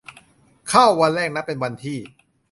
[0.67, 1.99] เข้าวันแรกนับเป็นวันที่